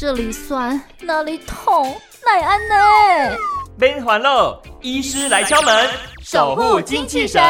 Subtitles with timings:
[0.00, 1.94] 这里酸，那里痛，
[2.24, 3.36] 奈安呢？
[3.78, 5.90] 边环喽，医师来敲门，
[6.24, 7.42] 守护精气神。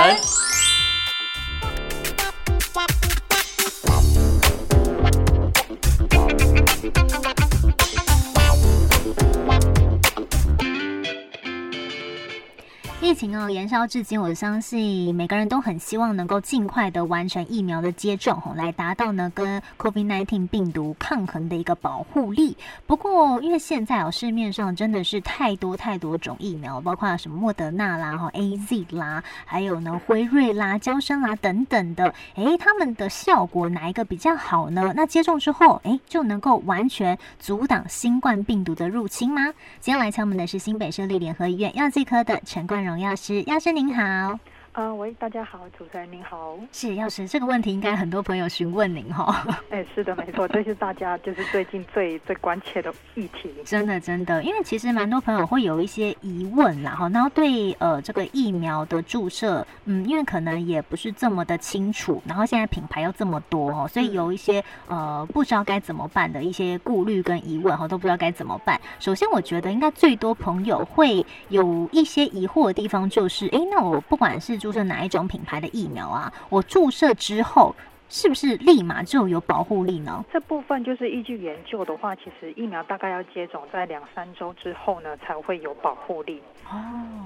[13.20, 22.56] 情哦延烧至今，我相信每个人都很希望能够尽快的完成疫苗的接种，吼，来达到呢跟 COVID-19 病毒抗衡的一个保护力。
[22.86, 34.94] 不过，因为现在哦市面上真的是太多太多种疫苗，包括什么莫德纳啦、哈 A Z 啦，还有呢辉瑞啦、交生啦等等的，诶，他们的效果哪一个比较好呢？
[34.96, 39.42] 那接种之后，诶，就能够完全阻挡新冠病毒的入侵吗？
[39.78, 43.09] 今天来敲门的是新北设立联合医院药剂科的陈冠荣药。
[43.10, 44.38] 老师，药师您好。
[44.72, 47.26] 呃，喂，大家好，主持人您好，是药师。
[47.26, 49.44] 这个问题应该很多朋友询问您哈。
[49.68, 53.52] 哎，是的，没错，这是大家就是最近最 最关切的议题。
[53.64, 68.80] 真的，真的，因为其实蛮多朋友会有一些疑问啦，哈，然后对呃这个疫苗的注射，嗯，因为可能也不是这么的清楚，然后现在品牌又这么多哦，所以有一些呃不知道该怎么办的一些顾虑跟疑问哈，都不知道该怎么办。
[69.00, 76.32] 首先，我觉得应该最多朋友会有一些疑惑的地方就是，哎，那我不管是注射哪一种品牌的疫苗啊？
[76.50, 77.74] 我注射之后
[78.10, 80.22] 是不是立马就有保护力呢？
[80.32, 86.42] 这部分就是依据研究的话，其实疫苗大概要接种在两三周之后呢，才会有保护力。
[86.68, 86.76] 哦，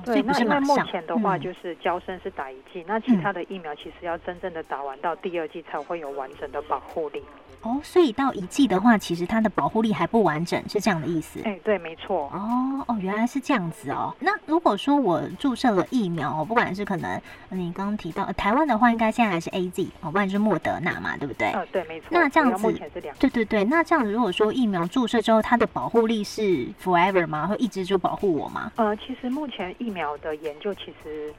[0.05, 7.23] 对，那因为目前的话就是交生是打一剂，那其他的疫苗其实要真正的打完到第二剂才会有完整的保护力。
[7.63, 11.41] 哦，所以到一剂的话，其实它的保护力还不完整，是这样的意思。
[11.45, 12.31] 哎，对，没错。
[12.31, 14.15] 哦哦，原来是这样子哦。
[14.21, 17.19] 那如果说我注射了疫苗，不管是可能
[17.49, 21.53] 你刚刚提到台湾的话，应该现在还是 A Z，哦，不然就是莫德纳嘛，对不对？
[21.53, 22.09] 嗯，对，没错。
[22.11, 22.73] 那这样子，
[23.19, 27.47] 对对对，那这样子，如果说疫苗注射之后，它的保护力是 forever 吗？
[27.47, 28.73] 会一直就保护我吗？
[28.77, 31.33] 呃，其实目前疫苗的研究其实。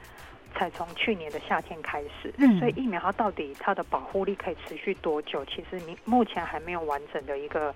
[0.58, 5.44] 才从去年的夏天开始，嗯所以疫苗它到底它的保护力可以持续多久？
[5.44, 7.74] 其实你目前还没有完整的一个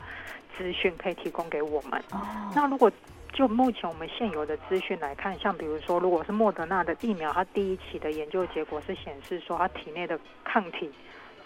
[0.56, 2.02] 资讯可以提供给我们。
[2.12, 2.22] 哦
[2.54, 2.90] 那如果
[3.34, 10.90] 就目前我们现有的资讯来看，像比如说，如果是莫德纳的疫苗，它第一期的研究结果是显示说，它体内的抗体。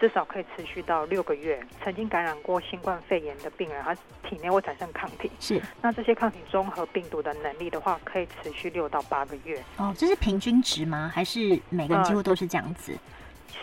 [0.06, 1.58] 至少可以持续到六个月。
[1.82, 3.94] 曾经感染过新冠肺炎的病人，他
[4.28, 5.30] 体内会产生抗体。
[5.40, 9.58] 是，那这些抗体综合病毒的能力的话，可以持续六到八个月。
[9.78, 11.10] 哦，这是平均值吗？
[11.14, 12.92] 还是每个人几乎都是这样子？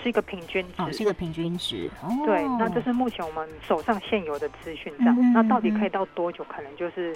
[0.02, 1.88] 是一个平均值，是一个平均值。
[2.02, 5.34] 哦，对，那这是目前我们手上现有的资讯这样。
[5.34, 6.44] 那到底可以到多久？
[6.46, 7.16] 可能就是。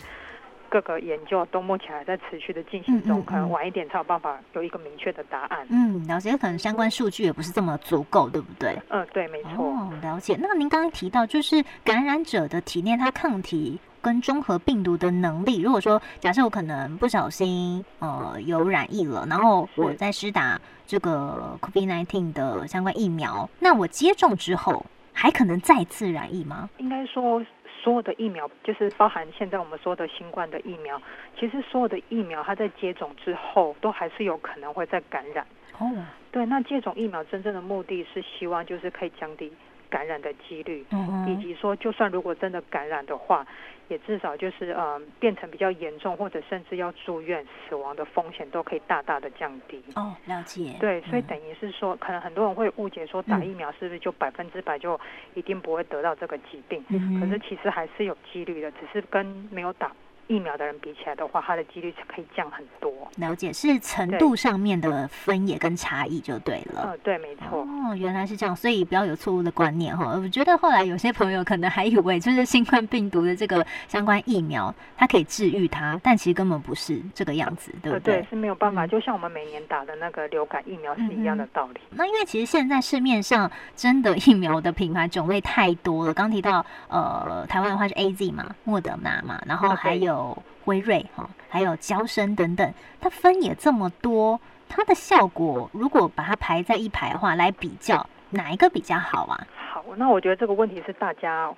[0.75, 5.66] 各个研究都目前还在持续的进行中，可能晚一点才有办法有一个明确的答案。
[5.69, 8.78] 嗯，了解，可能相关数据也不是这么足够，对不对？
[8.90, 9.63] 嗯，对，没错。
[9.63, 10.38] 哦，了解。
[10.38, 26.69] 那您刚刚提到，就是感染者的体内它抗体跟中和病毒的能力，如果说假设我可能不小心呃有染疫了，然后我在施打这个 COVID-19 的相关疫苗，那我接种之后还可能再次染疫吗？
[26.77, 27.43] 应该说。
[27.83, 30.99] 所有的疫苗就是包含现在我们说的新冠的疫苗，
[31.39, 35.45] 其实所有的疫苗它在接种之后都还是有可能会再感染。
[35.77, 35.91] 哦，
[36.31, 39.53] 对，那接种疫苗真正的目的是希望就是可以降低。
[39.87, 40.83] 感染的几率，
[41.27, 43.45] 以及说，就算如果真的感染的话，
[43.88, 49.84] 也至少就是呃变成比较严重，或者甚至要住院死亡的风险都可以大大的降低。
[49.96, 50.75] 哦，了解。
[50.79, 55.00] 对，所以等于是说，可能很多人会误解说，打疫苗是不是就百分之百就
[55.34, 56.84] 一定不会得到这个疾病？
[57.19, 59.91] 可是其实还是有几率的，只是跟没有打。
[60.28, 62.91] 疫苗的人比起来的话，它的几率可以降很多。
[63.18, 66.90] 了解是程度上面的分野跟差异就对了。
[66.91, 67.62] 嗯，对，没错。
[67.62, 70.13] 哦，原来是这样，所以不要有错误的观念哈。
[70.16, 78.22] 我觉得后来有些朋友可能还以为就是新冠病毒的这个相关疫苗，它可以治愈它，但其实根本不是这个样子，对不对？
[78.22, 78.88] 对，是没有办法。
[78.88, 81.80] 就像我们每年打的那个流感疫苗是一样的道理。
[81.92, 86.13] 那因为其实现在市面上真的疫苗的品牌种类太多了。
[86.13, 90.14] 刚提到呃，台湾的话是 A Z 嘛，莫德纳嘛，然后还有。
[90.15, 94.39] 有辉瑞哈，还有交生等等，它分也这么多，
[94.69, 99.47] 它的效果如果把它排在一排的话来比较，哪一个比较好啊？
[99.71, 101.53] 好，那我觉得这个问题是大家。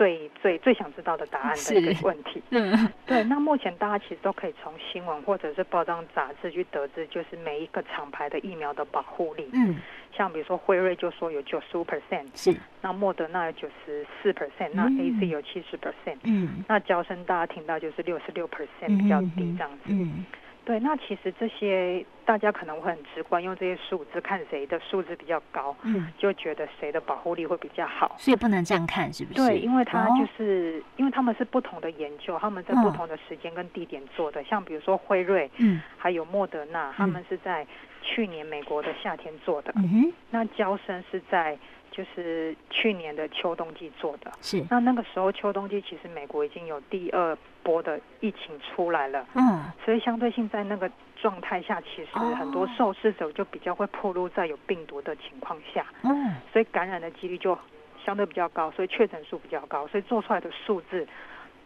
[0.00, 3.22] 最最最想知道的答案的一个问题，嗯， 对。
[3.24, 9.46] 那目前大家其实都可以从新闻或者是报章杂志去得知，就是每一个厂牌的疫苗的保护力。
[9.52, 9.76] 嗯，
[10.16, 12.58] 像比如说辉瑞就说有九十五 percent，是。
[12.80, 16.64] 那莫德纳有九十四 percent，那 A C 有七十 percent，嗯。
[16.66, 19.80] 那交生大家听到就是六十六 percent 比较低这样子。
[19.88, 20.24] 嗯。
[20.64, 28.14] 对，那其实这些大家可能会很直观，用这些数字看谁的数字比较高，嗯，就觉得谁的保护力会比较好。
[28.18, 29.46] 所以不能这样看，是不是？
[29.46, 34.44] 对，因为它就是因为他们是不同的研究，他们在不同的时间跟地点做的。
[34.44, 37.66] 像比如说辉瑞，嗯，还有莫德纳，他们是在
[38.02, 39.72] 去年美国的夏天做的。
[39.76, 41.58] 嗯哼，那交生是在。
[41.90, 44.64] 就是去年的秋冬季做的，是。
[44.70, 57.58] 那那个时候秋冬季其实美国已经有第二波的疫情出来了，嗯，所以相对性在那个状态下，其实很多受试者就比较会暴露在有病毒的情况下，嗯，所以感染的几率就
[58.04, 61.06] 相对比较高，所以确诊数比较高，所以做出来的数字。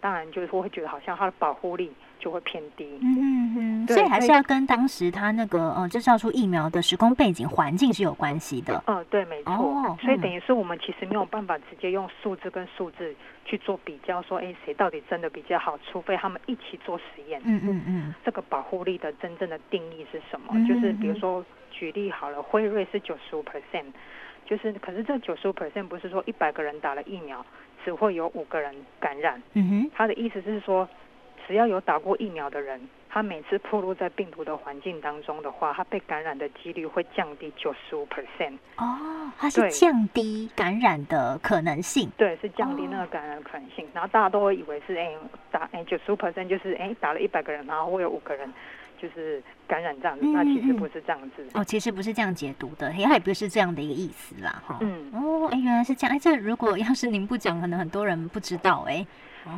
[0.04, 2.86] 当然，就是我会觉得好像它的保护力就会偏低。
[3.00, 8.84] 嗯嗯，所以还是要跟当时它那个呃制造出疫苗的时空背景环境是有关系的。
[8.86, 9.96] 嗯，对，没错。
[10.02, 13.16] 所以等于是我们其实没有办法直接用数字跟数字
[13.46, 17.40] 去做比较，说哎谁到底真的比较好，除非他们一起做实验。
[17.46, 18.14] 嗯嗯嗯。
[18.22, 20.52] 这个保护力的真正的定义是什么？
[20.68, 23.86] 就是比如说举例好了，辉瑞是九十五 percent，
[24.46, 27.44] 就是可是这九十五 percent 不是说一百个人打了疫苗。
[27.84, 29.42] 只会有五个人感染。
[29.52, 30.88] 嗯哼，他的意思是说，
[31.46, 32.80] 只要有打过疫苗的人，
[33.10, 38.54] 他每次暴露在病毒的环境当中的话，他被感染的几率会降低九十五 percent。
[38.78, 42.10] 哦，它是降低感染的可能性。
[42.16, 43.86] 对，是降低那个感染可能性。
[43.92, 45.14] 然后大家都会以为是哎
[45.50, 48.50] 打哎九十五 percent 就是哎打了一百个人，然后会有五个人。
[49.04, 54.78] 就是感染这样子，那其实不是这样子哦，其实不是这样解读的，也也不是这样的一个意思啦，哈。
[54.80, 59.06] 嗯，哦，哎，原来是这样，哎，这如果要是您不讲，可能很多人不知道，哎。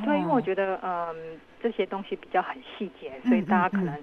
[0.05, 3.97] 对，因为我觉得，嗯，这些东西比较很细节，所以大家可能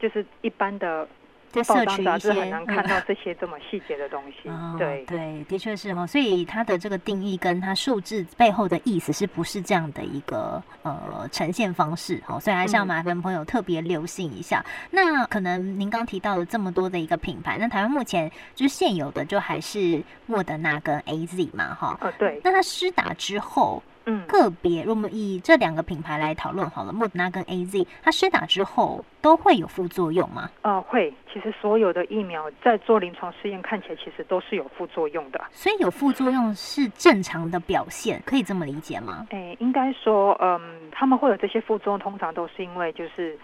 [0.00, 1.06] 就是一般的。
[1.50, 4.48] 在社区一些很难看到这些这么细节的东西，
[4.78, 6.06] 对对，的确是哦。
[6.06, 12.22] 所以它的这个定义跟它数字背后的意思是不是这样的一个呃呈现方式？
[12.28, 14.64] 哦，所以还是要麻烦朋友特别留心一下。
[14.90, 21.98] 那可能您刚提到了这么多的一个品牌，那台湾目前就是现有的就还是莫德纳跟 A Z 嘛，哈。
[22.00, 22.40] 呃，对。
[22.44, 23.82] 那它施打之后。
[24.10, 30.50] 嗯，个别我们以这两个品牌来讨论好了，莫德纳跟 A Z，它施打之后都会有副作用吗？
[30.62, 31.12] 呃，会。
[31.32, 39.28] 其实所有的疫苗在做临床试验看起来其实都是有副作用的，所以有副作用是正常的表现，可以这么理解吗？
[39.30, 40.60] 哎，应该说，嗯，
[40.90, 43.38] 他们会有这些副作用，通常都是因为就是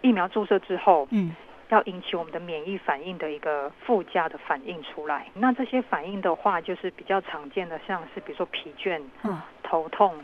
[0.00, 1.36] 疫苗注射之后，嗯。
[1.70, 10.14] 要引起我们的免疫反应的一个附加的反应出来，那这些反应的话，就是比较常见的，像是比如说疲倦、嗯头痛、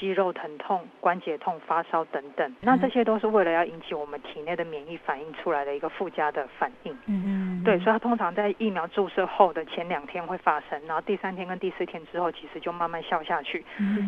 [0.00, 2.56] 肌肉疼痛、关节痛、发烧等等。
[2.62, 6.92] 那这些都是为了要引起我们体内的免疫反应出来的一个附加的反应。
[7.04, 7.64] 嗯嗯。
[7.64, 13.62] 对，所以它通常在疫苗注射后的前两天会发生，然后第三天跟第四天之后，其实就慢慢消下去，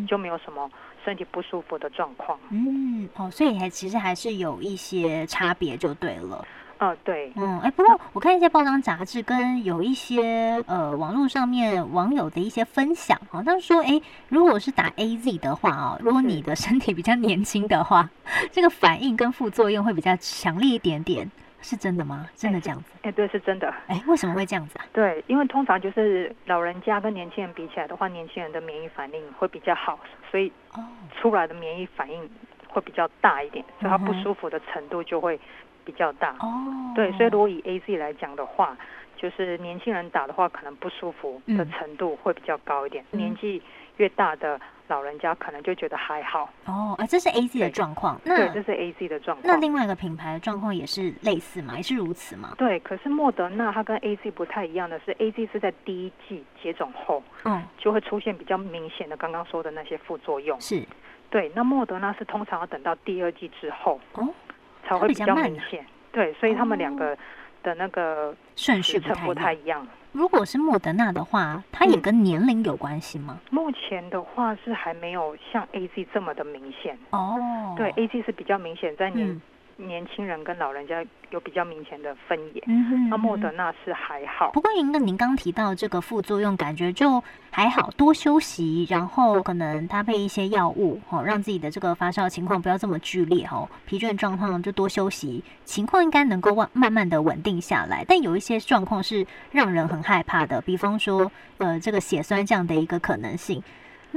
[0.09, 0.71] 就没有什么
[1.05, 2.39] 身体不舒服的状况。
[2.51, 6.43] 嗯，哦，所以还其实还是有一些差别就对了。
[6.79, 18.11] 哦，对，嗯，哎，不过我看一些报章杂志跟有一些呃网络上面网友的一些分享啊，他们说，哎，如果是打 A Z 的话哦，如果你的身体比较年轻的话，
[18.53, 21.31] 这个反应跟副作用会比较强烈一点点，
[21.63, 22.27] 是真的吗？
[22.35, 22.93] 真的这样子？
[23.03, 23.73] 哎，对，是真的。
[23.87, 24.85] 哎，为什么会这样子啊？
[24.93, 29.99] 对，因为通常就是老人家跟年轻人比起来的话，年轻人的免疫反应会比较好，
[30.31, 30.53] 所以
[31.19, 32.29] 出来的免疫反应
[32.69, 35.41] 会比较大一点，所以他不舒服的程度就会。
[35.87, 38.77] 比较大哦，对，所以如果以 A Z 来讲的话，
[39.17, 43.05] 就是年轻人打的话，可能不舒服的程度会比较高一点。
[43.13, 43.63] 年纪
[43.97, 46.51] 越大的老人家，可能就觉得还好。
[46.67, 48.21] 哦，啊，这是 A Z 的状况。
[48.25, 49.47] 对，这是 A Z 的状况。
[49.47, 51.75] 那另外一个品牌的状况也是类似吗？
[51.77, 52.53] 也是如此吗？
[52.59, 60.61] 对，可是莫德纳它跟 A Z 不太一样的是，A Z 是在第一季接种后，嗯，就会出现比较明显的刚刚说的那些副作用。
[60.61, 60.83] 是，
[61.31, 61.51] 对。
[61.55, 63.99] 那莫德纳是通常要等到第二季之后。
[64.13, 64.29] 哦。
[64.87, 67.17] 才会比较明显，对，所以他们两个
[67.63, 69.87] 的那个顺序不太一样。
[70.13, 73.39] 如果是莫德纳的话，它也跟年龄有关系吗？
[73.51, 77.75] 目前的话是还没有像 A Z 这么的明显哦。
[77.77, 79.41] 对，A Z 是比较明显在年。
[79.77, 82.63] 年轻人跟老人家有比较明显的分野，
[83.11, 84.51] 那莫德纳是还好。
[84.53, 98.03] 不过，您的您刚提到这个副作用，感觉就还好，多休息，然后可能搭配一些药物，哦，让自己的这个发烧情况不要这么剧烈，哈，疲倦状况就多休息，情况应该能够慢慢慢的稳定下来。
[98.09, 103.63] 但有一些状况是让人很害怕的，比方说，呃，这个血栓这样的一个可能性。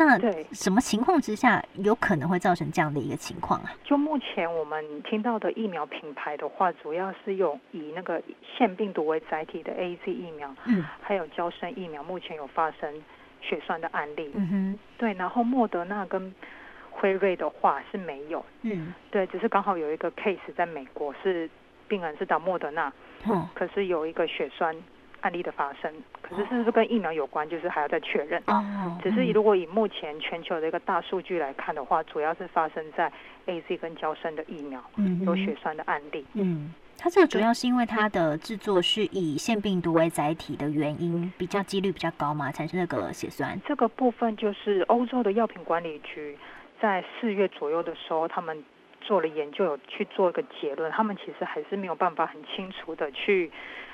[0.05, 0.45] 那对。
[0.51, 3.71] 什么情况之下有可能会造成这样的一个情况啊？
[3.83, 13.03] 就目前我们听到的疫苗品牌的话，主要是用以那个腺病毒为载体的 A Z 疫苗，嗯，还有胶生疫苗，目前有发生
[13.41, 15.13] 血栓的案例，嗯哼，对。
[15.13, 16.33] 然后莫德纳跟
[16.91, 21.49] 辉瑞的话是没有，嗯，对，只是刚好有一个 case 在美国是
[21.87, 22.91] 病人是打莫德纳，
[23.27, 24.75] 嗯，可是有一个血栓
[25.21, 27.49] 案例的发生，可是是不是跟疫苗有关？
[27.49, 28.41] 就是还要再确认。
[28.47, 33.11] 哦，只是如果以目前全球的一个大数据来看的话，主要是发生在
[33.45, 34.83] A Z 跟交生的疫苗
[35.25, 36.25] 有血栓的案例。
[36.33, 36.73] 嗯。
[37.01, 43.57] 它这个主要是因为它的制作是以腺病毒为载体的原因，比较几率比较高嘛，产生那个血栓。
[43.65, 46.37] 这个部分就是欧洲的药品管理局
[46.81, 48.61] 在四月左右的时候，他们
[48.99, 53.49] 做了研究，有去做一个结论，他们其实还是没有办法很清楚的去。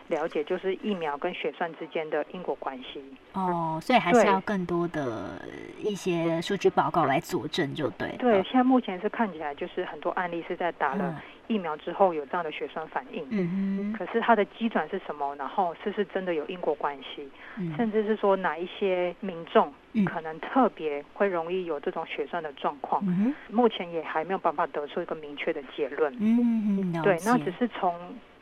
[0.07, 5.41] 了解就是疫苗跟血栓之间的因果关系哦，所以还是要更多的
[5.81, 8.15] 一些数据报告来佐证，就对。
[8.17, 15.35] 对，现在目前是看起来就是很多案例是在打了疫苗之后有这样的血栓反应，嗯可是它的机转是什么？
[15.35, 17.27] 然后是不是真的有因果关系？
[17.75, 19.73] 甚至是说哪一些民众
[20.05, 23.03] 可能特别会容易有这种血栓的状况？
[23.49, 26.13] 目前也还没有办法得出一个明确的结论。
[26.19, 27.93] 嗯嗯，对，那只是从。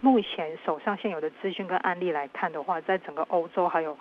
[0.04, 3.98] 目前手上现有的资讯跟案例来看的话，在整个欧洲还有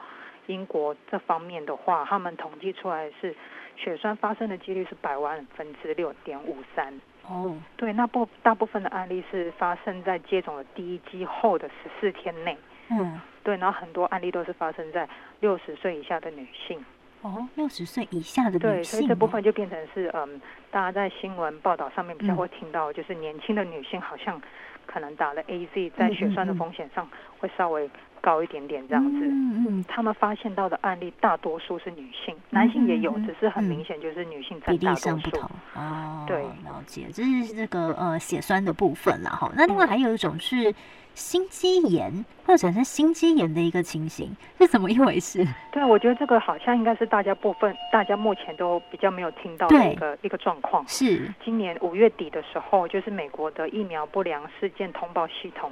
[0.48, 3.32] 英国这方面的话，他们统计出来是
[3.76, 6.92] 血栓发生的几率是百万分之六点五三。
[7.28, 12.58] 哦，对，那部大部分的案例是发生在接种了第一剂后的十四天内。
[12.90, 16.84] 嗯，对，然后很多案例都是发生在六十岁以下的女性。
[17.22, 18.60] 哦，六十岁以下的女性。
[18.60, 24.40] 对，所以这部分就变成是嗯，大家在新闻报道上面比较会听到，就是年轻的女性好像。
[24.84, 27.88] 可能打了 A Z，在血栓的风险上会稍微
[28.22, 29.18] 高一点点这样子。
[29.20, 35.36] 嗯嗯，他们发现到的案例大多数是女性，男性也有，只是很明显就是女性占大多数。
[35.74, 39.52] 哦，对，了解，这是这个呃血栓的部分了哈。
[39.54, 40.74] 那另外还有一种是。
[41.14, 45.46] 心肌炎会产生心肌炎的一个情形是怎么一回事？
[45.70, 50.82] 对，我觉得这个好像应该是大家部分，大家目前都比较没有听到的一个一个状况。
[50.88, 55.70] 是今年五月底的时候，就是美国的疫苗不良事件通报系统，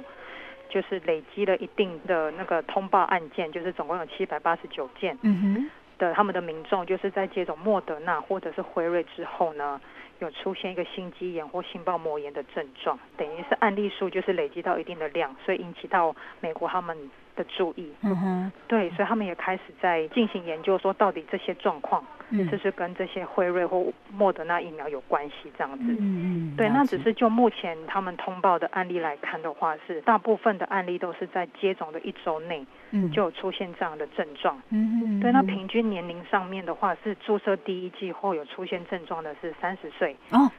[0.71, 5.15] 就是累积了一定的那个通报案件，就是总共有七百八十九件。
[5.21, 9.79] 嗯哼，的他们的民众就是在接种莫德纳或者是辉瑞之后呢。
[10.21, 16.95] 有出现一个心肌炎或心包膜炎的症状，等于是案例数就是累积到一定的量，所以引起到美国他们
[17.35, 17.91] 的注意。
[18.03, 22.05] 嗯哼，对，所以他们也开始在进行研究，说到底这些状况。
[22.49, 25.83] 这是跟这些辉瑞或莫德纳疫苗有关系，这样子。
[25.99, 26.55] 嗯嗯。
[26.55, 34.61] 对，那只是就目前他们通报的案例来看的话，是大部分的案例都是在接种的一周内，嗯，就有出现这样的症状。
[34.69, 35.19] 嗯嗯。
[35.19, 40.15] 对，那平均年龄上面的话，是注射第一剂后有出现症状的是三十岁。
[40.31, 40.49] 哦。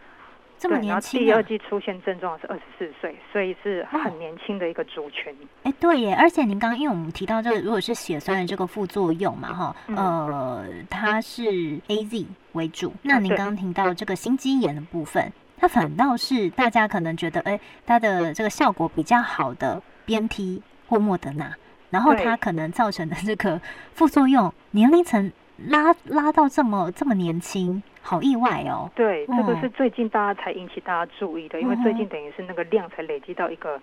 [0.63, 5.37] 这么年轻，第二季出现症状是二十四岁，所以是很年轻的一个族群。
[5.65, 6.15] 哎，对耶！
[6.15, 12.95] 而且您刚刚因为我们提到这个，如果是血栓的这个副作用嘛，哈，呃，它是 A Z 为主。
[13.03, 21.53] 那您刚刚提到这个心肌炎的部分，它反倒是大家可能觉得，哎，它的这个效果比较好的 B N T 或莫德纳，
[21.91, 23.61] 然后它可能造成的这个
[23.95, 25.33] 副作用年龄层
[25.69, 27.83] 拉拉到这么这么年轻。
[28.05, 28.91] 好意外哦！
[28.97, 33.81] 对，这个是最近大家才引起大家注意的，因为最近等于是那个量才累积到一个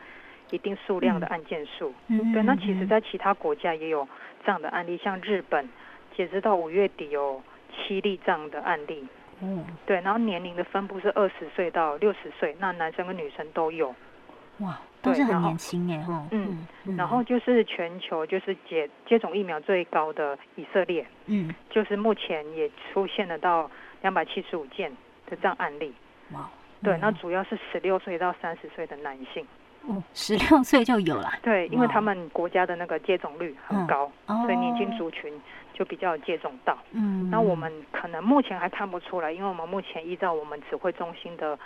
[0.52, 1.94] 一定数量的案件数。
[2.08, 2.44] 嗯，对。
[2.44, 4.06] 那其实，在其他国家也有
[4.46, 5.70] 这样的案例，像日本，
[6.18, 9.08] 截止到五月底有七例这样的案例。
[9.42, 10.02] 嗯，对。
[10.02, 13.96] 然后年龄的分布是二十岁到六十岁，那男生跟女生都有。
[14.60, 16.25] 哇，都是很年轻哎哈。
[16.32, 21.06] 嗯，然后就是全球就是接接种疫苗最高的以色列。
[21.25, 23.70] 嗯，就是目前也出现了到。
[24.01, 24.89] 两百七十五件
[25.30, 25.94] 的这样案例，
[26.32, 26.50] 哇，
[26.82, 29.46] 对，那主要是十六岁到三十岁的男性，
[29.86, 35.34] 哦，十六岁就有了，对，因为他们国家的那个接种率很高，所以年轻族群
[35.74, 41.60] 就比较接种到，嗯，那我们可能目前还看不出来，因为我们目前依照我们指挥中心的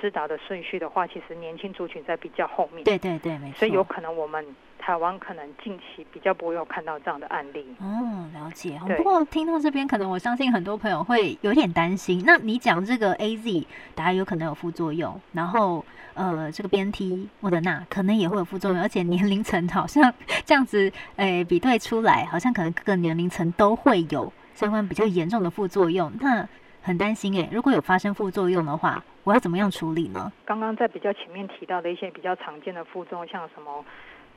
[0.00, 4.44] 施打的顺序的话，其实年轻族群在比较后面，对对对，没错，所以有可能我们。
[4.82, 7.66] 台湾可能近期比较不会有看到这样的案例。
[7.80, 8.80] 嗯，了解。
[8.96, 12.22] 不过听到这边，可能我相信很多朋友会有点担心。
[12.24, 20.12] 那你讲这个 A Z，大家有可能有副作用，然后呃，这个 B N T 莫德纳可能也会有副作用，而且年龄层好像
[20.46, 26.10] 这样子，诶，比对出来，好像可能各个年龄层都会有相关比较严重的副作用。
[26.20, 26.48] 那
[26.82, 30.32] 很担心诶，如果有发生副作用的话，我要怎么样处理呢？
[30.44, 33.84] 刚刚在比较前面提到的一些比较常见的副作用，像什么？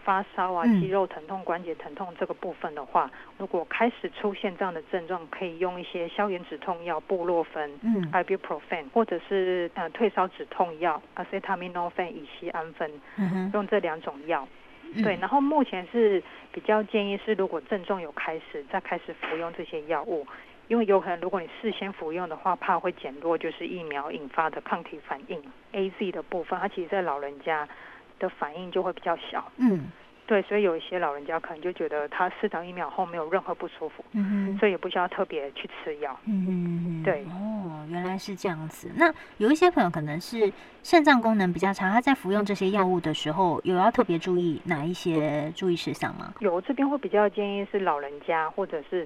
[0.06, 14.46] 发烧啊，肌肉疼痛、关节疼痛这个部分的话，如果开始出现这样的症状，可以用一些消炎止痛药布洛芬、嗯，ibuprofen，或者是呃退烧止痛药 acetaminophen 乙酰氨酚，嗯用这两种药。
[15.02, 16.22] 对，然后目前是
[16.52, 20.28] 比较建议是，如果症状有开始，再开始服用这些药物，
[20.68, 25.42] 因为有可能如果你事先服用的话，怕会减弱就是疫苗引发的抗体反应。
[25.72, 27.68] A Z 的部分，它其实在老人家。
[28.20, 29.52] 的反应就会比较小。
[29.58, 29.92] 嗯。
[30.26, 36.18] 对，所以有一些老人家可能就觉得他四到疫苗后没有任何不舒服，嗯所以也不需要特别去吃药。
[36.26, 37.26] 嗯嗯对。
[37.26, 38.90] 哦，原来是这样子。
[38.96, 46.34] 那有一些朋友可能是肾脏功能比较差，他在服用这些药物的时候，有要特别注意哪一些注意事项吗？
[46.40, 49.06] 有，这边会比较建议是老人家或者是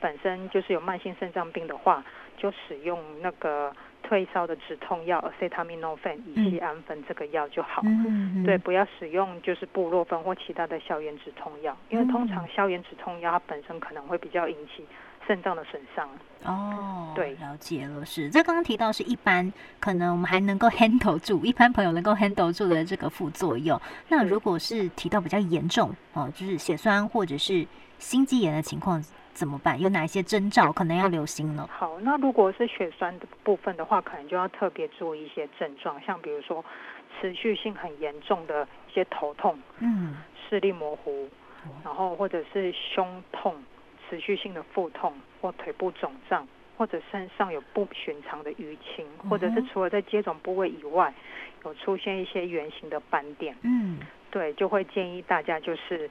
[0.00, 2.04] 本身就是有慢性肾脏病的话，
[2.36, 3.72] 就使用那个。
[4.00, 7.82] 退烧的止痛药，acetaminophen 乙酰氨酚这个药就好。
[7.84, 14.86] 嗯对，不要使用就是布洛芬或其他的消炎止痛药，因为通常消炎止痛药它本身可能会比较引起
[15.26, 16.08] 肾脏的损伤。
[16.44, 18.06] 哦，对，了解了。
[18.06, 23.78] 是，这刚刚提到是一般可能我们还能够 handle 住，一般朋友能够 handle 住的这个副作用。
[24.08, 27.66] 那如果是提到比较严重哦，就是血栓或者是
[27.98, 29.04] 心肌炎的情况。
[29.38, 29.80] 怎么办？
[29.80, 31.68] 有哪一些征兆可能要留心呢？
[31.70, 36.64] 好，那如果是血栓的部分的话，可能就要特别注意一些症状，像比如说
[37.20, 40.16] 持续性很严重的一些头痛，嗯，
[40.48, 41.28] 视力模糊，
[41.84, 43.54] 然后或者是胸痛、
[44.10, 46.44] 持续性的腹痛或腿部肿胀，
[46.76, 51.14] 或者身上有不寻常的淤青，或者是除了在接种部位以外，
[51.64, 54.00] 有出现一些圆形的斑点，嗯。
[54.30, 56.08] 对，就会建议大家就是，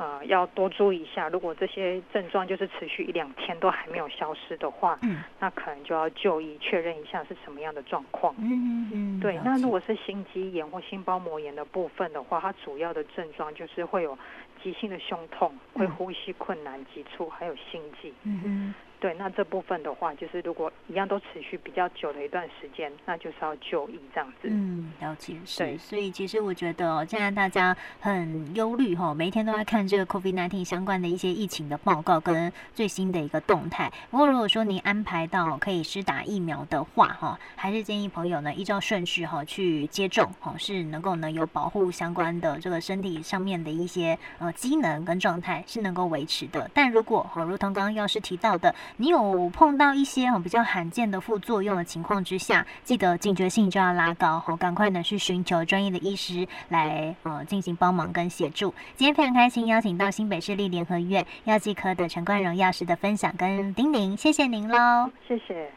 [0.00, 1.28] 呃，要多注意一下。
[1.28, 8.34] 如果这些症状就是持续一两天都还没有消失的话，嗯，那可能就要就医确认一下是什么样的状况。
[8.38, 9.20] 嗯嗯嗯。
[9.20, 14.16] 对，那如果是心肌炎或心包膜炎的部分的话，它主要的症状就是会有
[14.62, 18.10] 急性的胸痛，会呼吸困难、急促，还有心悸。
[18.22, 18.74] 嗯嗯。
[19.00, 24.48] 对，那这部分的话，就是如果一样都持续比较久的一段时间，那就是要就医这样子。
[24.50, 25.36] 嗯，了解。
[25.56, 33.92] 对，所以其实我觉得现在大家很忧虑哈，每一天都在看这个 COVID-19 相关的一些疫情的报告跟最新的一个动态。
[34.10, 46.70] 不过如果说您安排到可以施打疫苗的话哈，还是建议朋友呢依照顺序哈去接种哈，是能够呢有保护相关的这个身体上面的一些呃机能跟状态是能够维持的。
[46.72, 48.72] 但如果哈，如同刚刚药师提到的。
[48.98, 58.74] 你有碰到一些比较罕见的副作用的情况之下，记得警觉性就要拉高，好，赶快呢去寻求专业的医师来呃进行帮忙跟协助。
[58.94, 65.70] 今天非常开心邀请到新北市立联合医院药剂科的陈冠荣药师的分享跟叮咛，谢谢您喽，谢谢。